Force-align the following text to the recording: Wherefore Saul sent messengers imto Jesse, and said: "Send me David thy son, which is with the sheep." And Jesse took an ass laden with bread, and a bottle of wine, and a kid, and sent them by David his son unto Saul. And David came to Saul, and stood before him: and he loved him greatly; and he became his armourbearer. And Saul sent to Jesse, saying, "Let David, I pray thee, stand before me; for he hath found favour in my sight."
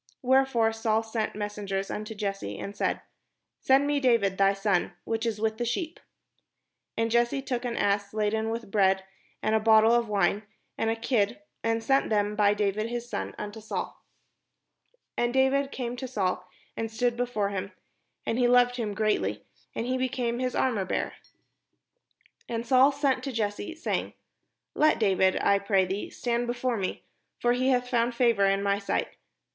Wherefore 0.23 0.73
Saul 0.73 1.03
sent 1.03 1.35
messengers 1.35 1.89
imto 1.89 2.17
Jesse, 2.17 2.57
and 2.57 2.75
said: 2.75 3.01
"Send 3.59 3.85
me 3.85 3.99
David 3.99 4.35
thy 4.39 4.51
son, 4.53 4.93
which 5.03 5.27
is 5.27 5.39
with 5.39 5.59
the 5.59 5.63
sheep." 5.63 5.99
And 6.97 7.11
Jesse 7.11 7.39
took 7.43 7.65
an 7.65 7.77
ass 7.77 8.11
laden 8.11 8.49
with 8.49 8.71
bread, 8.71 9.03
and 9.43 9.53
a 9.53 9.59
bottle 9.59 9.91
of 9.93 10.09
wine, 10.09 10.41
and 10.75 10.89
a 10.89 10.95
kid, 10.95 11.39
and 11.63 11.83
sent 11.83 12.09
them 12.09 12.35
by 12.35 12.55
David 12.55 12.87
his 12.89 13.07
son 13.07 13.35
unto 13.37 13.61
Saul. 13.61 14.03
And 15.15 15.31
David 15.35 15.71
came 15.71 15.95
to 15.97 16.07
Saul, 16.07 16.49
and 16.75 16.89
stood 16.89 17.15
before 17.15 17.49
him: 17.49 17.71
and 18.25 18.39
he 18.39 18.47
loved 18.47 18.77
him 18.77 18.95
greatly; 18.95 19.45
and 19.75 19.85
he 19.85 19.99
became 19.99 20.39
his 20.39 20.55
armourbearer. 20.55 21.13
And 22.49 22.65
Saul 22.65 22.91
sent 22.91 23.23
to 23.25 23.31
Jesse, 23.31 23.75
saying, 23.75 24.13
"Let 24.73 24.97
David, 24.97 25.37
I 25.39 25.59
pray 25.59 25.85
thee, 25.85 26.09
stand 26.09 26.47
before 26.47 26.77
me; 26.77 27.03
for 27.39 27.53
he 27.53 27.69
hath 27.69 27.87
found 27.87 28.15
favour 28.15 28.45
in 28.47 28.63
my 28.63 28.79
sight." 28.79 29.15